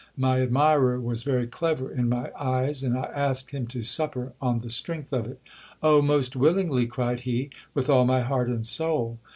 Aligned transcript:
My 0.17 0.41
admirer 0.41 0.99
was 0.99 1.21
very 1.21 1.45
clever 1.45 1.91
in 1.91 2.09
my 2.09 2.31
eyes, 2.39 2.81
and 2.81 2.97
I 2.97 3.03
asked 3.03 3.51
him 3.51 3.67
to 3.67 3.83
supper 3.83 4.33
on 4.41 4.61
the 4.61 4.71
strength 4.71 5.13
of 5.13 5.27
it. 5.27 5.39
Oh! 5.83 6.01
most 6.01 6.35
willingly, 6.35 6.87
cried 6.87 7.19
he: 7.19 7.51
with 7.75 7.87
all 7.87 8.05
my 8.05 8.21
heart 8.21 8.47
and 8.49 8.65
soul. 8.65 9.19